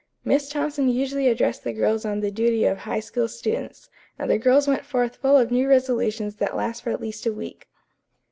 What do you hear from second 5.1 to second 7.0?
full of new resolutions that last for at